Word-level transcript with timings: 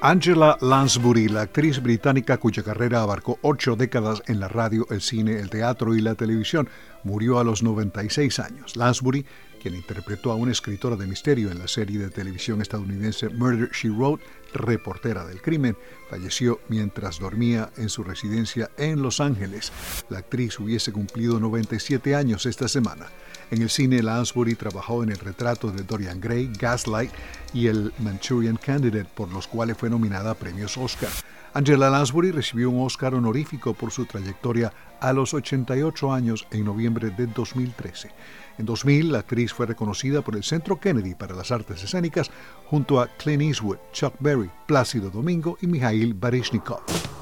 Angela 0.00 0.56
Lansbury, 0.60 1.26
la 1.28 1.40
actriz 1.40 1.82
británica 1.82 2.38
cuya 2.38 2.62
carrera 2.62 3.02
abarcó 3.02 3.40
ocho 3.42 3.74
décadas 3.74 4.22
en 4.28 4.38
la 4.38 4.46
radio, 4.46 4.86
el 4.90 5.00
cine, 5.00 5.40
el 5.40 5.50
teatro 5.50 5.96
y 5.96 6.00
la 6.00 6.14
televisión, 6.14 6.68
murió 7.02 7.40
a 7.40 7.44
los 7.44 7.64
96 7.64 8.38
años. 8.38 8.76
Lansbury, 8.76 9.26
quien 9.58 9.74
interpretó 9.74 10.32
a 10.32 10.36
una 10.36 10.52
escritora 10.52 10.96
de 10.96 11.06
misterio 11.06 11.50
en 11.50 11.58
la 11.58 11.68
serie 11.68 11.98
de 11.98 12.10
televisión 12.10 12.62
estadounidense 12.62 13.28
Murder 13.28 13.70
She 13.72 13.90
Wrote, 13.90 14.24
reportera 14.54 15.26
del 15.26 15.42
crimen, 15.42 15.76
falleció 16.08 16.60
mientras 16.68 17.18
dormía 17.18 17.70
en 17.76 17.88
su 17.88 18.02
residencia 18.02 18.70
en 18.78 19.02
Los 19.02 19.20
Ángeles. 19.20 19.72
La 20.08 20.18
actriz 20.18 20.58
hubiese 20.58 20.92
cumplido 20.92 21.38
97 21.40 22.14
años 22.14 22.46
esta 22.46 22.68
semana. 22.68 23.06
En 23.50 23.62
el 23.62 23.70
cine, 23.70 24.02
Lansbury 24.02 24.54
trabajó 24.54 25.02
en 25.02 25.10
el 25.10 25.18
retrato 25.18 25.70
de 25.70 25.82
Dorian 25.82 26.20
Gray, 26.20 26.50
Gaslight 26.58 27.10
y 27.54 27.66
el 27.66 27.92
Manchurian 27.98 28.56
Candidate, 28.56 29.08
por 29.14 29.32
los 29.32 29.46
cuales 29.46 29.76
fue 29.76 29.90
nominada 29.90 30.32
a 30.32 30.34
premios 30.34 30.76
Oscar. 30.76 31.10
Angela 31.58 31.90
Lansbury 31.90 32.30
recibió 32.30 32.70
un 32.70 32.86
Oscar 32.86 33.16
honorífico 33.16 33.74
por 33.74 33.90
su 33.90 34.06
trayectoria 34.06 34.72
a 35.00 35.12
los 35.12 35.34
88 35.34 36.12
años 36.12 36.46
en 36.52 36.64
noviembre 36.64 37.10
de 37.10 37.26
2013. 37.26 38.12
En 38.58 38.64
2000, 38.64 39.10
la 39.10 39.18
actriz 39.18 39.52
fue 39.52 39.66
reconocida 39.66 40.22
por 40.22 40.36
el 40.36 40.44
Centro 40.44 40.78
Kennedy 40.78 41.16
para 41.16 41.34
las 41.34 41.50
Artes 41.50 41.82
Escénicas 41.82 42.30
junto 42.66 43.00
a 43.00 43.08
Clint 43.08 43.42
Eastwood, 43.42 43.78
Chuck 43.92 44.14
Berry, 44.20 44.48
Plácido 44.68 45.10
Domingo 45.10 45.58
y 45.60 45.66
Mikhail 45.66 46.14
Baryshnikov. 46.14 47.17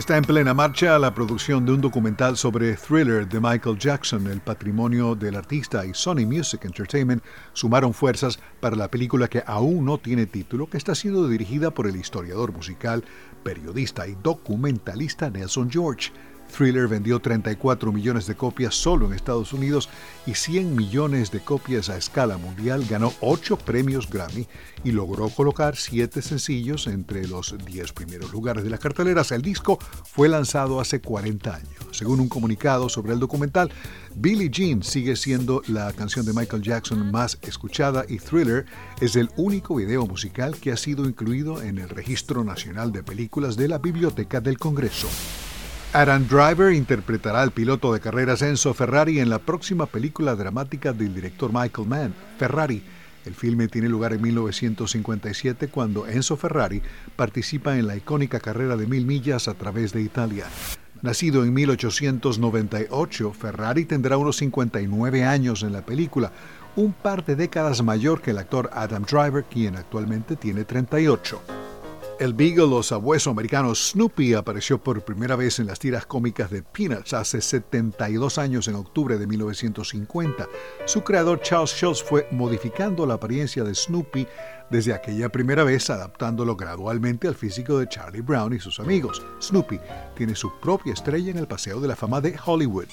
Está 0.00 0.16
en 0.16 0.24
plena 0.24 0.54
marcha 0.54 0.98
la 0.98 1.12
producción 1.12 1.66
de 1.66 1.72
un 1.72 1.82
documental 1.82 2.38
sobre 2.38 2.72
Thriller 2.72 3.28
de 3.28 3.38
Michael 3.38 3.78
Jackson. 3.78 4.28
El 4.28 4.40
patrimonio 4.40 5.14
del 5.14 5.36
artista 5.36 5.84
y 5.84 5.92
Sony 5.92 6.24
Music 6.26 6.64
Entertainment 6.64 7.22
sumaron 7.52 7.92
fuerzas 7.92 8.38
para 8.60 8.76
la 8.76 8.90
película 8.90 9.28
que 9.28 9.42
aún 9.46 9.84
no 9.84 9.98
tiene 9.98 10.24
título, 10.24 10.70
que 10.70 10.78
está 10.78 10.94
siendo 10.94 11.28
dirigida 11.28 11.72
por 11.72 11.86
el 11.86 11.96
historiador 11.96 12.50
musical, 12.50 13.04
periodista 13.44 14.08
y 14.08 14.16
documentalista 14.22 15.28
Nelson 15.28 15.70
George. 15.70 16.12
Thriller 16.50 16.88
vendió 16.88 17.20
34 17.20 17.92
millones 17.92 18.26
de 18.26 18.34
copias 18.34 18.74
solo 18.74 19.06
en 19.06 19.12
Estados 19.12 19.52
Unidos 19.52 19.88
y 20.26 20.34
100 20.34 20.76
millones 20.76 21.30
de 21.30 21.40
copias 21.40 21.88
a 21.88 21.96
escala 21.96 22.36
mundial, 22.36 22.84
ganó 22.88 23.12
8 23.20 23.56
premios 23.58 24.10
Grammy 24.10 24.46
y 24.84 24.92
logró 24.92 25.28
colocar 25.30 25.76
7 25.76 26.20
sencillos 26.22 26.86
entre 26.86 27.26
los 27.26 27.54
10 27.64 27.92
primeros 27.92 28.32
lugares 28.32 28.64
de 28.64 28.70
las 28.70 28.80
carteleras. 28.80 29.32
El 29.32 29.42
disco 29.42 29.78
fue 30.04 30.28
lanzado 30.28 30.80
hace 30.80 31.00
40 31.00 31.54
años. 31.54 31.70
Según 31.92 32.20
un 32.20 32.28
comunicado 32.28 32.88
sobre 32.88 33.12
el 33.12 33.20
documental, 33.20 33.70
Billie 34.14 34.50
Jean 34.50 34.82
sigue 34.82 35.16
siendo 35.16 35.62
la 35.68 35.92
canción 35.92 36.26
de 36.26 36.32
Michael 36.32 36.62
Jackson 36.62 37.10
más 37.10 37.38
escuchada 37.42 38.04
y 38.08 38.18
Thriller 38.18 38.66
es 39.00 39.16
el 39.16 39.30
único 39.36 39.76
video 39.76 40.06
musical 40.06 40.56
que 40.56 40.72
ha 40.72 40.76
sido 40.76 41.06
incluido 41.06 41.62
en 41.62 41.78
el 41.78 41.88
Registro 41.88 42.44
Nacional 42.44 42.92
de 42.92 43.02
Películas 43.02 43.56
de 43.56 43.68
la 43.68 43.78
Biblioteca 43.78 44.40
del 44.40 44.58
Congreso. 44.58 45.08
Adam 45.92 46.24
Driver 46.28 46.72
interpretará 46.72 47.42
al 47.42 47.50
piloto 47.50 47.92
de 47.92 47.98
carreras 47.98 48.42
Enzo 48.42 48.72
Ferrari 48.74 49.18
en 49.18 49.28
la 49.28 49.40
próxima 49.40 49.86
película 49.86 50.36
dramática 50.36 50.92
del 50.92 51.12
director 51.12 51.50
Michael 51.52 51.88
Mann, 51.88 52.14
Ferrari. 52.38 52.80
El 53.26 53.34
filme 53.34 53.66
tiene 53.66 53.88
lugar 53.88 54.12
en 54.12 54.22
1957 54.22 55.66
cuando 55.66 56.06
Enzo 56.06 56.36
Ferrari 56.36 56.80
participa 57.16 57.76
en 57.76 57.88
la 57.88 57.96
icónica 57.96 58.38
carrera 58.38 58.76
de 58.76 58.86
mil 58.86 59.04
millas 59.04 59.48
a 59.48 59.54
través 59.54 59.92
de 59.92 60.02
Italia. 60.02 60.46
Nacido 61.02 61.42
en 61.42 61.52
1898, 61.54 63.32
Ferrari 63.32 63.84
tendrá 63.84 64.16
unos 64.16 64.36
59 64.36 65.24
años 65.24 65.64
en 65.64 65.72
la 65.72 65.84
película, 65.84 66.30
un 66.76 66.92
par 66.92 67.24
de 67.24 67.34
décadas 67.34 67.82
mayor 67.82 68.20
que 68.20 68.30
el 68.30 68.38
actor 68.38 68.70
Adam 68.74 69.02
Driver, 69.02 69.42
quien 69.42 69.74
actualmente 69.74 70.36
tiene 70.36 70.64
38. 70.64 71.59
El 72.20 72.34
Beagle 72.34 72.74
o 72.74 72.82
sabueso 72.82 73.30
americano 73.30 73.74
Snoopy 73.74 74.34
apareció 74.34 74.76
por 74.76 75.02
primera 75.02 75.36
vez 75.36 75.58
en 75.58 75.66
las 75.66 75.78
tiras 75.78 76.04
cómicas 76.04 76.50
de 76.50 76.62
Peanuts 76.62 77.14
hace 77.14 77.40
72 77.40 78.36
años 78.36 78.68
en 78.68 78.74
octubre 78.74 79.16
de 79.16 79.26
1950. 79.26 80.46
Su 80.84 81.02
creador 81.02 81.40
Charles 81.40 81.70
Schultz 81.70 82.02
fue 82.02 82.28
modificando 82.30 83.06
la 83.06 83.14
apariencia 83.14 83.64
de 83.64 83.74
Snoopy 83.74 84.26
desde 84.70 84.94
aquella 84.94 85.28
primera 85.28 85.64
vez 85.64 85.90
adaptándolo 85.90 86.56
gradualmente 86.56 87.28
al 87.28 87.34
físico 87.34 87.78
de 87.78 87.88
Charlie 87.88 88.22
Brown 88.22 88.52
y 88.54 88.60
sus 88.60 88.80
amigos. 88.80 89.22
Snoopy 89.40 89.80
tiene 90.16 90.34
su 90.34 90.52
propia 90.60 90.92
estrella 90.92 91.30
en 91.30 91.38
el 91.38 91.46
Paseo 91.46 91.80
de 91.80 91.88
la 91.88 91.96
Fama 91.96 92.20
de 92.20 92.38
Hollywood. 92.44 92.88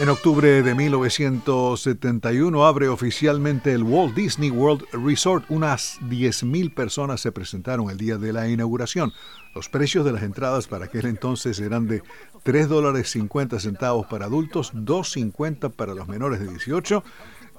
En 0.00 0.08
octubre 0.08 0.62
de 0.62 0.74
1971 0.74 2.64
abre 2.66 2.88
oficialmente 2.88 3.74
el 3.74 3.82
Walt 3.82 4.14
Disney 4.14 4.50
World 4.50 4.84
Resort. 4.92 5.44
Unas 5.50 6.00
10.000 6.00 6.72
personas 6.72 7.20
se 7.20 7.30
presentaron 7.30 7.90
el 7.90 7.98
día 7.98 8.16
de 8.16 8.32
la 8.32 8.48
inauguración. 8.48 9.12
Los 9.54 9.68
precios 9.68 10.06
de 10.06 10.12
las 10.12 10.22
entradas 10.22 10.66
para 10.66 10.86
aquel 10.86 11.04
entonces 11.04 11.60
eran 11.60 11.88
de 11.88 12.02
3 12.42 12.70
dólares 12.70 13.10
50 13.10 13.60
centavos 13.60 14.06
para 14.06 14.24
adultos, 14.24 14.72
2.50 14.72 15.70
para 15.72 15.92
los 15.94 16.08
menores 16.08 16.40
de 16.40 16.48
18 16.48 17.04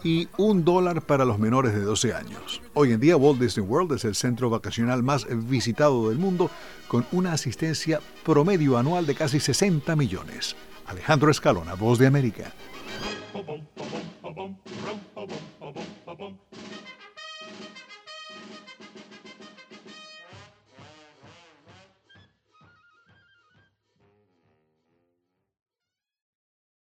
y 0.03 0.27
un 0.37 0.65
dólar 0.65 1.01
para 1.01 1.25
los 1.25 1.39
menores 1.39 1.73
de 1.73 1.81
12 1.81 2.13
años. 2.13 2.61
Hoy 2.73 2.91
en 2.91 2.99
día 2.99 3.17
Walt 3.17 3.39
Disney 3.39 3.65
World 3.65 3.93
es 3.93 4.05
el 4.05 4.15
centro 4.15 4.49
vacacional 4.49 5.03
más 5.03 5.25
visitado 5.47 6.09
del 6.09 6.17
mundo 6.17 6.49
con 6.87 7.05
una 7.11 7.33
asistencia 7.33 8.01
promedio 8.23 8.77
anual 8.77 9.05
de 9.05 9.15
casi 9.15 9.39
60 9.39 9.95
millones. 9.95 10.55
Alejandro 10.85 11.31
Escalona, 11.31 11.75
Voz 11.75 11.99
de 11.99 12.07
América. 12.07 12.53